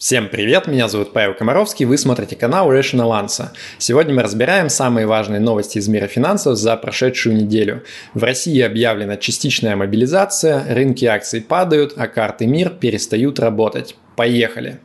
[0.00, 3.48] Всем привет, меня зовут Павел Комаровский, вы смотрите канал Rational Answer.
[3.76, 7.82] Сегодня мы разбираем самые важные новости из мира финансов за прошедшую неделю.
[8.14, 13.94] В России объявлена частичная мобилизация, рынки акций падают, а карты мир перестают работать.
[14.16, 14.80] Поехали!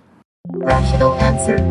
[0.50, 1.63] Rational Answer.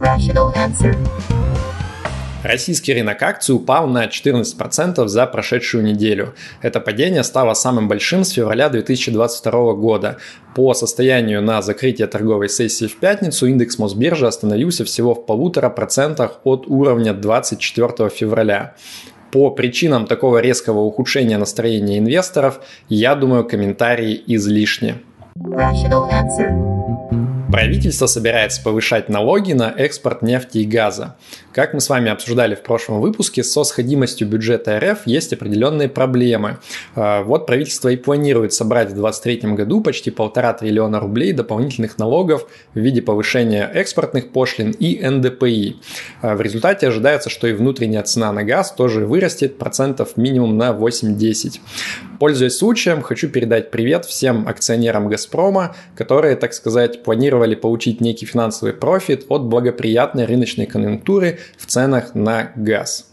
[0.00, 0.96] Rational Answer.
[2.42, 6.34] Российский рынок акций упал на 14% за прошедшую неделю.
[6.62, 10.16] Это падение стало самым большим с февраля 2022 года.
[10.54, 16.40] По состоянию на закрытие торговой сессии в пятницу индекс Мосбиржи остановился всего в полутора процентах
[16.44, 18.74] от уровня 24 февраля.
[19.32, 24.96] По причинам такого резкого ухудшения настроения инвесторов, я думаю, комментарии излишни.
[25.36, 26.99] Rational answer.
[27.50, 31.16] Правительство собирается повышать налоги на экспорт нефти и газа.
[31.52, 36.58] Как мы с вами обсуждали в прошлом выпуске, со сходимостью бюджета РФ есть определенные проблемы.
[36.94, 42.46] А, вот правительство и планирует собрать в 2023 году почти полтора триллиона рублей дополнительных налогов
[42.74, 45.76] в виде повышения экспортных пошлин и НДПИ.
[46.22, 50.70] А, в результате ожидается, что и внутренняя цена на газ тоже вырастет процентов минимум на
[50.70, 51.58] 8-10.
[52.20, 57.02] Пользуясь случаем, хочу передать привет всем акционерам «Газпрома», которые, так сказать,
[57.40, 63.09] планировали получить некий финансовый профит от благоприятной рыночной конъюнктуры в ценах на газ.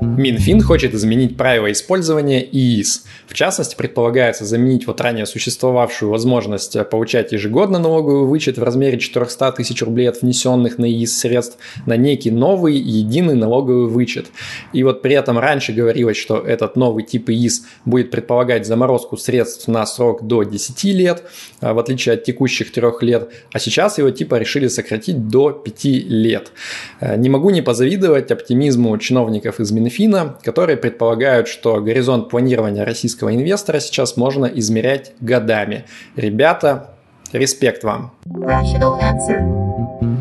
[0.00, 3.04] Минфин хочет изменить правила использования ИИС.
[3.26, 9.52] В частности, предполагается заменить вот ранее существовавшую возможность получать ежегодно налоговый вычет в размере 400
[9.52, 14.26] тысяч рублей от внесенных на ИИС средств на некий новый единый налоговый вычет.
[14.72, 19.66] И вот при этом раньше говорилось, что этот новый тип ИИС будет предполагать заморозку средств
[19.66, 21.22] на срок до 10 лет,
[21.60, 25.84] а, в отличие от текущих 3 лет, а сейчас его типа решили сократить до 5
[25.84, 26.52] лет.
[27.00, 33.34] Э, не могу не позавидовать оптимизму чиновников из Минфина, которые предполагают, что горизонт планирования российского
[33.34, 35.84] инвестора сейчас можно измерять годами.
[36.16, 36.94] Ребята,
[37.32, 38.12] респект вам.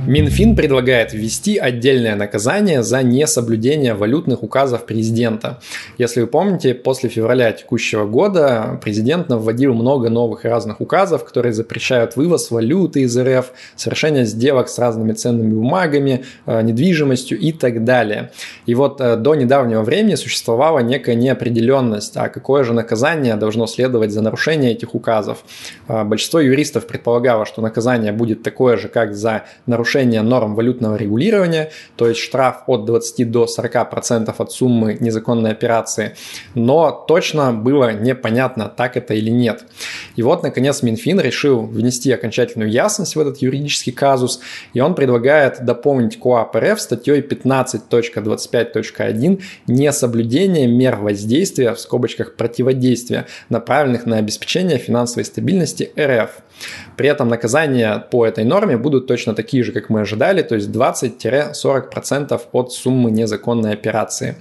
[0.08, 5.60] Минфин предлагает ввести отдельное наказание за несоблюдение валютных указов президента.
[5.98, 12.16] Если вы помните, после февраля текущего года президент вводил много новых разных указов, которые запрещают
[12.16, 18.32] вывоз валюты из РФ, совершение сделок с разными ценными бумагами, э, недвижимостью и так далее.
[18.66, 24.12] И вот э, до недавнего времени существовала некая неопределенность, а какое же наказание должно следовать
[24.12, 25.44] за нарушение этих указов.
[25.88, 30.96] Э, большинство юристов предполагало, что наказание будет такое же, как за нарушение нарушение норм валютного
[30.96, 36.16] регулирования, то есть штраф от 20 до 40% от суммы незаконной операции.
[36.56, 39.66] Но точно было непонятно, так это или нет.
[40.16, 44.40] И вот, наконец, Минфин решил внести окончательную ясность в этот юридический казус,
[44.74, 54.06] и он предлагает дополнить КОАП РФ статьей 15.25.1 «Несоблюдение мер воздействия» в скобочках противодействия, направленных
[54.06, 56.30] на обеспечение финансовой стабильности РФ.
[56.98, 60.70] При этом наказания по этой норме будут точно такие же, как мы ожидали, то есть
[60.70, 64.36] 20-40% от суммы незаконной операции.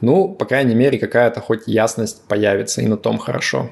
[0.00, 3.70] Ну, по крайней мере, какая-то хоть ясность появится, и на том хорошо.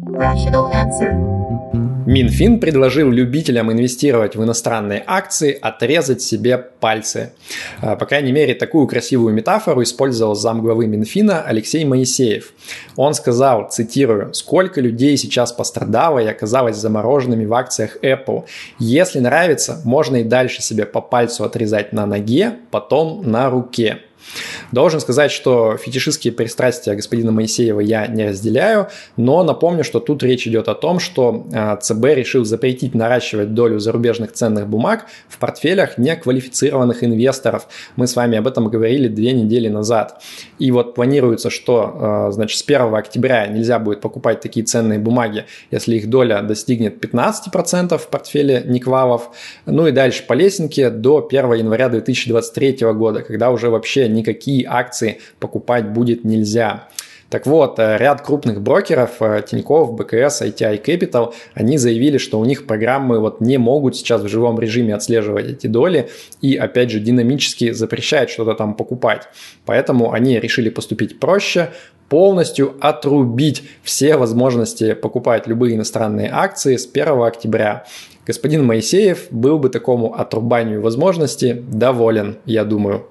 [0.00, 1.61] Rational answer.
[2.06, 7.32] Минфин предложил любителям инвестировать в иностранные акции отрезать себе пальцы.
[7.80, 12.52] А, по крайней мере, такую красивую метафору использовал замглавы Минфина Алексей Моисеев.
[12.96, 18.44] Он сказал, цитирую, «Сколько людей сейчас пострадало и оказалось замороженными в акциях Apple.
[18.78, 24.00] Если нравится, можно и дальше себе по пальцу отрезать на ноге, потом на руке».
[24.72, 30.46] Должен сказать, что фетишистские пристрастия господина Моисеева я не разделяю, но напомню, что тут речь
[30.46, 35.98] идет о том, что а, ЦБ решил запретить наращивать долю зарубежных ценных бумаг в портфелях
[35.98, 37.68] неквалифицированных инвесторов.
[37.96, 40.22] Мы с вами об этом говорили две недели назад.
[40.58, 45.44] И вот планируется, что а, значит, с 1 октября нельзя будет покупать такие ценные бумаги,
[45.70, 49.30] если их доля достигнет 15% в портфеле Никвалов.
[49.66, 55.18] Ну и дальше по лесенке до 1 января 2023 года, когда уже вообще никакие акции
[55.40, 56.88] покупать будет нельзя.
[57.32, 62.44] Так вот, э, ряд крупных брокеров, э, Тинькофф, БКС, ITI Capital, они заявили, что у
[62.44, 66.10] них программы вот не могут сейчас в живом режиме отслеживать эти доли
[66.42, 69.28] и, опять же, динамически запрещают что-то там покупать.
[69.64, 71.70] Поэтому они решили поступить проще,
[72.10, 77.86] полностью отрубить все возможности покупать любые иностранные акции с 1 октября.
[78.26, 83.06] Господин Моисеев был бы такому отрубанию возможности доволен, я думаю.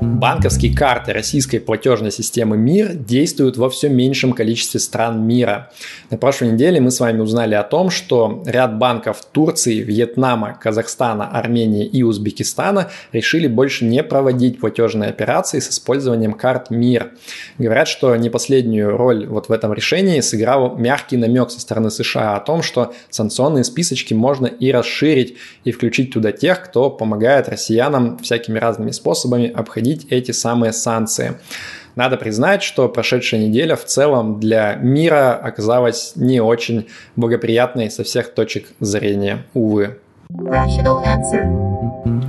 [0.00, 5.72] Банковские карты российской платежной системы МИР действуют во все меньшем количестве стран мира.
[6.10, 11.26] На прошлой неделе мы с вами узнали о том, что ряд банков Турции, Вьетнама, Казахстана,
[11.28, 17.12] Армении и Узбекистана решили больше не проводить платежные операции с использованием карт МИР.
[17.58, 22.36] Говорят, что не последнюю роль вот в этом решении сыграл мягкий намек со стороны США
[22.36, 28.03] о том, что санкционные списочки можно и расширить, и включить туда тех, кто помогает россиянам
[28.22, 31.34] всякими разными способами обходить эти самые санкции.
[31.96, 38.34] Надо признать, что прошедшая неделя в целом для мира оказалась не очень благоприятной со всех
[38.34, 39.98] точек зрения, увы.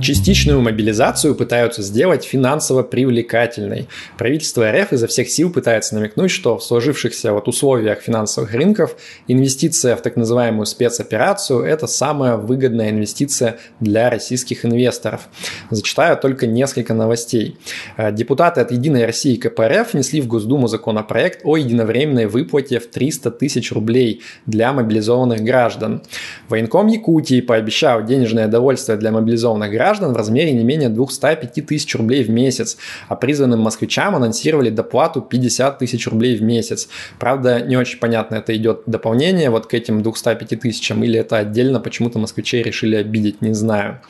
[0.06, 3.88] Частичную мобилизацию пытаются сделать финансово привлекательной.
[4.16, 8.94] Правительство РФ изо всех сил пытается намекнуть, что в сложившихся вот условиях финансовых рынков
[9.26, 15.22] инвестиция в так называемую спецоперацию– это самая выгодная инвестиция для российских инвесторов.
[15.70, 17.58] Зачитаю только несколько новостей.
[17.96, 23.32] Э, депутаты от «Единой России» КПРФ внесли в Госдуму законопроект о единовременной выплате в 300
[23.32, 26.04] тысяч рублей для мобилизованных граждан.
[26.48, 31.94] Военком Якутии пообещал денежное довольствие для мобилизованных миллиона граждан в размере не менее 205 тысяч
[31.94, 32.76] рублей в месяц,
[33.08, 36.88] а призванным москвичам анонсировали доплату 50 тысяч рублей в месяц.
[37.18, 41.80] Правда, не очень понятно, это идет дополнение вот к этим 205 тысячам или это отдельно
[41.80, 44.00] почему-то москвичей решили обидеть, не знаю.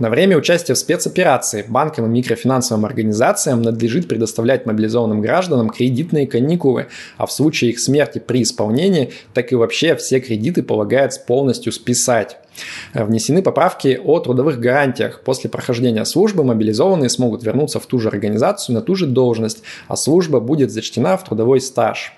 [0.00, 6.88] На время участия в спецоперации банкам и микрофинансовым организациям надлежит предоставлять мобилизованным гражданам кредитные каникулы,
[7.16, 12.38] а в случае их смерти при исполнении, так и вообще все кредиты полагается полностью списать.
[12.94, 15.22] Э, внесены поправки о трудовых гарантиях.
[15.24, 19.96] После прохождения службы мобилизованные смогут вернуться в ту же организацию, на ту же должность, а
[19.96, 22.12] служба будет зачтена в трудовой стаж.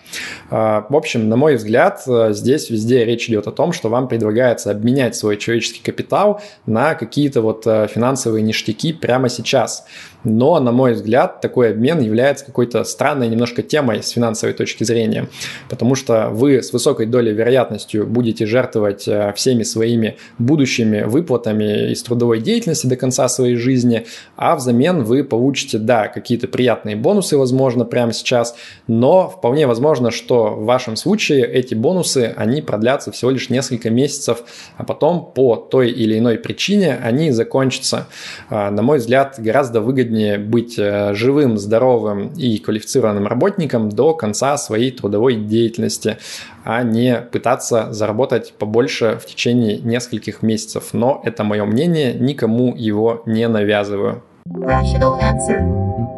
[0.50, 4.08] Э, в общем, на мой взгляд, э, здесь везде речь идет о том, что вам
[4.08, 9.84] предлагается обменять свой человеческий капитал на какие-то вот финансовые ништяки прямо сейчас.
[10.22, 15.28] Но, на мой взгляд, такой обмен является какой-то странной немножко темой с финансовой точки зрения,
[15.70, 22.40] потому что вы с высокой долей вероятностью будете жертвовать всеми своими будущими выплатами из трудовой
[22.40, 28.12] деятельности до конца своей жизни, а взамен вы получите, да, какие-то приятные бонусы, возможно, прямо
[28.12, 28.54] сейчас,
[28.86, 34.43] но вполне возможно, что в вашем случае эти бонусы, они продлятся всего лишь несколько месяцев,
[34.79, 38.06] а потом по той или иной причине они закончатся.
[38.49, 44.56] А, на мой взгляд, гораздо выгоднее быть э, живым, здоровым и квалифицированным работником до конца
[44.56, 46.17] своей трудовой деятельности,
[46.64, 50.91] а не пытаться заработать побольше в течение нескольких месяцев.
[50.93, 54.23] Но это мое мнение, никому его не навязываю.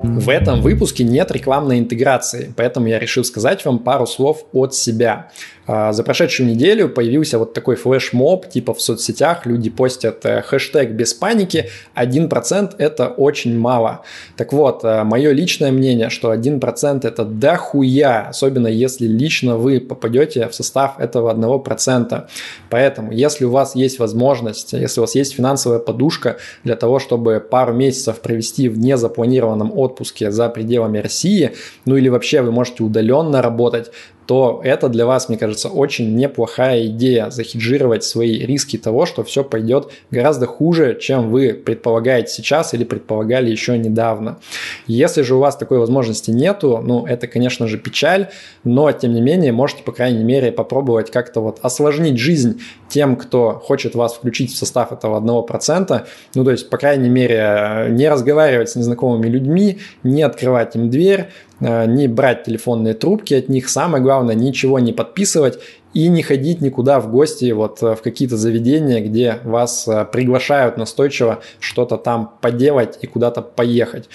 [0.03, 5.31] В этом выпуске нет рекламной интеграции, поэтому я решил сказать вам пару слов от себя.
[5.65, 10.91] А, за прошедшую неделю появился вот такой флешмоб, типа в соцсетях люди постят э, хэштег
[10.91, 14.03] без паники, 1% это очень мало.
[14.37, 20.49] Так вот, э, мое личное мнение, что 1% это дохуя, особенно если лично вы попадете
[20.49, 22.25] в состав этого 1%.
[22.69, 27.39] Поэтому, если у вас есть возможность, если у вас есть финансовая подушка для того, чтобы
[27.39, 31.53] пару месяцев провести в незапланированном отпуске за пределами России,
[31.85, 33.93] ну или вообще вы можете удаленно работать,
[34.27, 39.45] то это для вас, мне кажется, очень неплохая идея захеджировать свои риски того, что все
[39.45, 44.39] пойдет гораздо хуже, чем вы предполагаете сейчас или предполагали еще недавно.
[44.87, 48.29] Если же у вас такой возможности нету, ну, это, конечно же, печаль,
[48.65, 53.61] но, тем не менее, можете, по крайней мере, попробовать как-то вот осложнить жизнь тем, кто
[53.65, 58.71] хочет вас включить в состав этого 1%, ну, то есть, по крайней мере, не разговаривать
[58.71, 61.29] с незнакомыми людьми, не открывать им дверь,
[61.63, 65.59] не брать телефонные трубки от них, самое главное, ничего не подписывать
[65.95, 70.77] и не ходить никуда в гости вот э, в какие-то заведения, где вас э, приглашают
[70.77, 74.09] настойчиво что-то там поделать и куда-то поехать.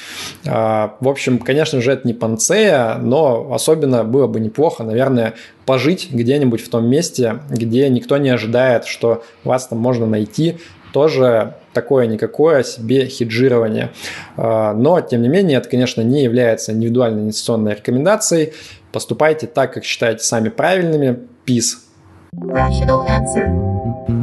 [0.44, 5.36] В общем, конечно же, это не панцея, но особенно было бы неплохо, наверное,
[5.66, 10.58] пожить где-нибудь в том месте, где никто не ожидает, что вас там можно найти,
[10.98, 13.92] тоже такое-никакое себе хеджирование.
[14.36, 18.54] А, но, тем не менее, это, конечно, не является индивидуальной инвестиционной рекомендацией.
[18.92, 21.20] Поступайте так, как считаете сами правильными.
[21.46, 21.76] Peace.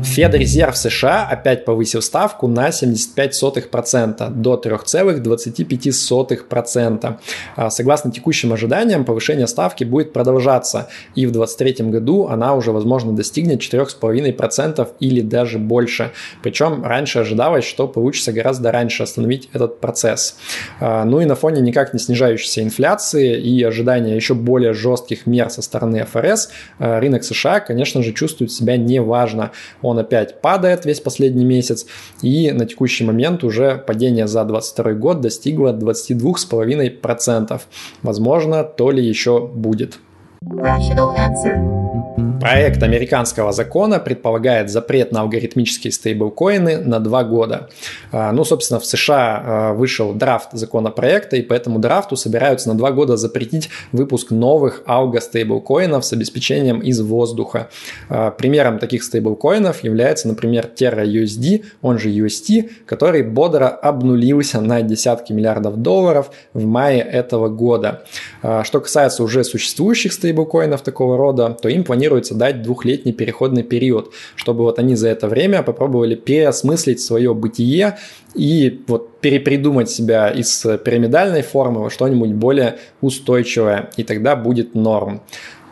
[0.04, 7.16] Федрезерв США опять повысил ставку на 75% до 3,25%.
[7.56, 13.12] А, согласно текущим ожиданиям, повышение ставки будет продолжаться, и в 2023 году она уже, возможно,
[13.12, 16.12] достигнет 4,5% или даже больше.
[16.42, 20.37] Причем раньше ожидалось, что получится гораздо раньше остановить этот процесс.
[20.80, 25.50] А, ну и на фоне никак не снижающейся инфляции и ожидания еще более жестких мер
[25.50, 29.52] со стороны ФРС, а, рынок США, конечно, конечно же, чувствует себя неважно.
[29.82, 31.86] Он опять падает весь последний месяц,
[32.22, 37.60] и на текущий момент уже падение за 2022 год достигло 22,5%.
[38.02, 39.98] Возможно, то ли еще будет.
[40.44, 42.34] Rational answer.
[42.41, 47.69] Проект американского закона предполагает запрет на алгоритмические стейблкоины на два года.
[48.12, 52.76] А, ну, собственно, в США а, вышел драфт законопроекта, и по этому драфту собираются на
[52.76, 57.69] два года запретить выпуск новых алго-стейблкоинов с обеспечением из воздуха.
[58.09, 64.83] А, примером таких стейблкоинов является, например, Terra USD, он же UST, который бодро обнулился на
[64.83, 68.05] десятки миллиардов долларов в мае этого года.
[68.41, 71.85] Что касается уже существующих стейблкоинов такого рода, то им
[72.25, 77.97] планируется дать двухлетний переходный период, чтобы вот они за это время попробовали переосмыслить свое бытие
[78.35, 85.21] и вот перепридумать себя из пирамидальной формы во что-нибудь более устойчивое, и тогда будет норм.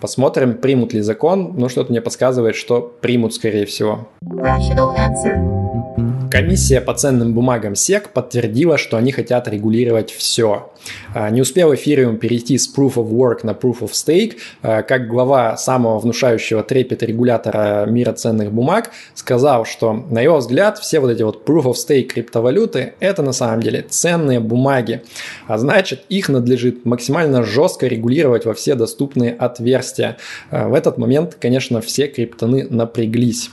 [0.01, 4.09] Посмотрим, примут ли закон, но что-то мне подсказывает, что примут, скорее всего.
[4.23, 6.12] Rational answer.
[6.33, 10.73] Комиссия по ценным бумагам SEC подтвердила, что они хотят регулировать все.
[11.13, 15.09] А, не успел Ethereum перейти с Proof of Work на Proof of Stake, а, как
[15.09, 21.11] глава самого внушающего трепет регулятора мира ценных бумаг сказал, что на его взгляд все вот
[21.11, 25.03] эти вот Proof of Stake криптовалюты это на самом деле ценные бумаги,
[25.47, 30.17] а значит их надлежит максимально жестко регулировать во все доступные отверстия.
[30.51, 33.51] А, в этот момент, конечно, все криптоны напряглись.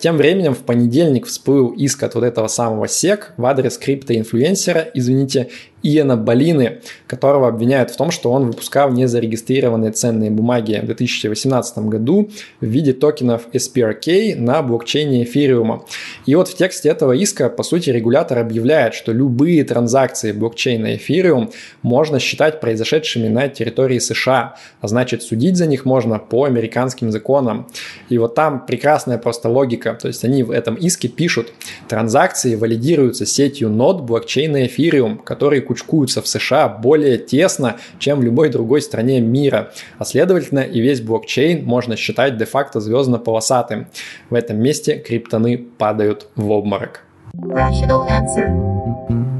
[0.00, 4.88] Тем временем в понедельник всплыл из иск от вот этого самого SEC в адрес криптоинфлюенсера,
[4.94, 5.48] извините,
[5.84, 12.30] Иена Балины, которого обвиняют в том, что он выпускал незарегистрированные ценные бумаги в 2018 году
[12.60, 15.84] в виде токенов SPRK на блокчейне эфириума.
[16.24, 21.50] И вот в тексте этого иска, по сути, регулятор объявляет, что любые транзакции блокчейна эфириум
[21.82, 27.68] можно считать произошедшими на территории США, а значит судить за них можно по американским законам.
[28.08, 31.52] И вот там прекрасная просто логика, то есть они в этом иске пишут,
[31.88, 38.48] транзакции валидируются сетью нод блокчейна эфириум, который кучкуются в США более тесно, чем в любой
[38.48, 43.88] другой стране мира, а следовательно и весь блокчейн можно считать де-факто звездно-полосатым.
[44.30, 47.04] В этом месте криптоны падают в обморок.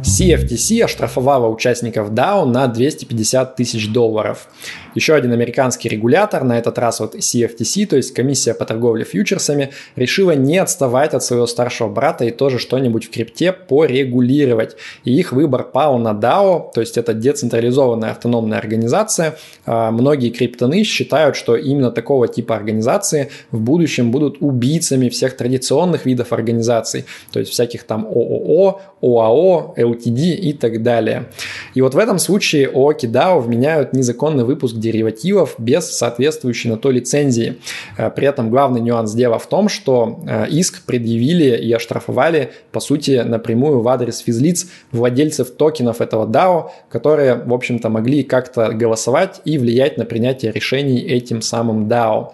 [0.05, 4.49] CFTC оштрафовала участников DAO на 250 тысяч долларов.
[4.95, 9.71] Еще один американский регулятор, на этот раз вот CFTC, то есть комиссия по торговле фьючерсами,
[9.97, 14.77] решила не отставать от своего старшего брата и тоже что-нибудь в крипте порегулировать.
[15.05, 19.37] И их выбор пал на DAO, то есть это децентрализованная автономная организация.
[19.67, 26.07] А, многие криптоны считают, что именно такого типа организации в будущем будут убийцами всех традиционных
[26.07, 31.27] видов организаций, то есть всяких там ООО, ОАО, LTD и так далее.
[31.75, 36.91] И вот в этом случае ООКи DAO вменяют незаконный выпуск деривативов без соответствующей на то
[36.91, 37.57] лицензии.
[37.97, 42.81] Э, при этом главный нюанс дела в том, что э, иск предъявили и оштрафовали, по
[42.81, 49.41] сути, напрямую в адрес физлиц владельцев токенов этого DAO, которые, в общем-то, могли как-то голосовать
[49.45, 52.29] и влиять на принятие решений этим самым DAO.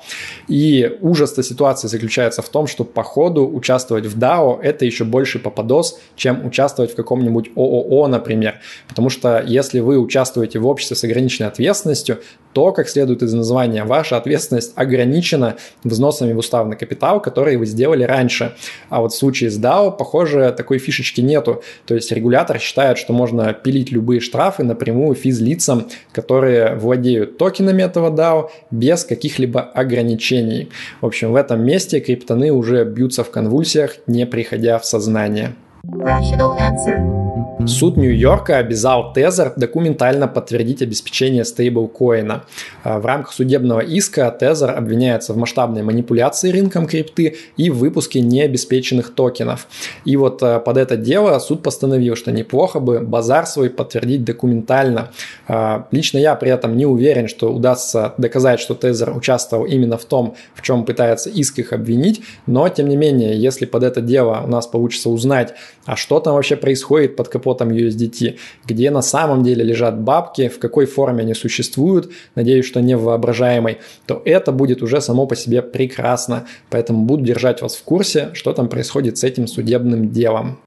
[0.48, 5.04] И ужас этой ситуации заключается в том, что по ходу участвовать в DAO это еще
[5.04, 8.60] больше попадос, чем участвовать в каком-нибудь ООО, например.
[8.88, 12.18] Потому что если вы участвуете в обществе с ограниченной ответственностью,
[12.52, 18.02] то, как следует из названия, ваша ответственность ограничена взносами в уставный капитал, которые вы сделали
[18.02, 18.54] раньше.
[18.88, 21.62] А вот в случае с DAO, похоже, такой фишечки нету.
[21.86, 28.10] То есть регулятор считает, что можно пилить любые штрафы напрямую физлицам, которые владеют токенами этого
[28.10, 30.68] DAO без каких-либо ограничений.
[31.00, 35.54] В общем, в этом месте криптоны уже бьются в конвульсиях, не приходя в сознание.
[35.84, 37.29] Rational answer.
[37.66, 42.44] Суд Нью-Йорка обязал Тезер документально подтвердить обеспечение стейблкоина.
[42.82, 49.14] А, в рамках судебного иска Тезер обвиняется в масштабной манипуляции рынком крипты и выпуске необеспеченных
[49.14, 49.66] токенов.
[50.04, 55.10] И вот а, под это дело суд постановил, что неплохо бы базар свой подтвердить документально.
[55.46, 60.04] А, лично я при этом не уверен, что удастся доказать, что Тезер участвовал именно в
[60.04, 64.42] том, в чем пытается иск их обвинить, но тем не менее, если под это дело
[64.44, 65.54] у нас получится узнать,
[65.84, 70.58] а что там вообще происходит под капотом USDT, где на самом деле лежат бабки, в
[70.58, 75.36] какой форме они существуют, надеюсь, что не в воображаемой, то это будет уже само по
[75.36, 76.46] себе прекрасно.
[76.68, 80.58] Поэтому буду держать вас в курсе, что там происходит с этим судебным делом.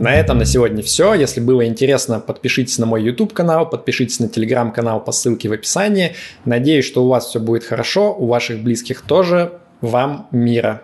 [0.00, 1.14] На этом на сегодня все.
[1.14, 5.52] Если было интересно, подпишитесь на мой YouTube канал, подпишитесь на телеграм канал по ссылке в
[5.52, 6.12] описании.
[6.44, 9.52] Надеюсь, что у вас все будет хорошо, у ваших близких тоже.
[9.80, 10.82] Вам мира.